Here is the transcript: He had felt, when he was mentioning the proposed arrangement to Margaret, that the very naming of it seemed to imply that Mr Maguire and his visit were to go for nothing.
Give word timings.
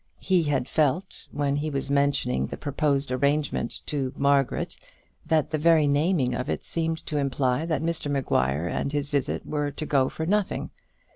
He 0.19 0.41
had 0.41 0.67
felt, 0.67 1.27
when 1.31 1.57
he 1.57 1.69
was 1.69 1.91
mentioning 1.91 2.47
the 2.47 2.57
proposed 2.57 3.11
arrangement 3.11 3.83
to 3.85 4.11
Margaret, 4.17 4.75
that 5.27 5.51
the 5.51 5.59
very 5.59 5.85
naming 5.85 6.33
of 6.33 6.49
it 6.49 6.63
seemed 6.63 7.05
to 7.05 7.17
imply 7.17 7.67
that 7.67 7.83
Mr 7.83 8.09
Maguire 8.09 8.65
and 8.67 8.91
his 8.91 9.09
visit 9.11 9.45
were 9.45 9.69
to 9.69 9.85
go 9.85 10.09
for 10.09 10.25
nothing. 10.25 10.71